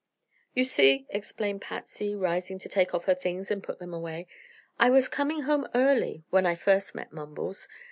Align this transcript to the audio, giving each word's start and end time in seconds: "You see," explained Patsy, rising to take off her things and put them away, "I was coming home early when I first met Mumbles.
"You 0.55 0.63
see," 0.63 1.05
explained 1.09 1.61
Patsy, 1.61 2.15
rising 2.15 2.57
to 2.57 2.67
take 2.67 2.95
off 2.95 3.05
her 3.05 3.13
things 3.13 3.51
and 3.51 3.61
put 3.61 3.77
them 3.77 3.93
away, 3.93 4.25
"I 4.79 4.89
was 4.89 5.07
coming 5.07 5.43
home 5.43 5.69
early 5.75 6.23
when 6.31 6.47
I 6.47 6.55
first 6.55 6.95
met 6.95 7.13
Mumbles. 7.13 7.67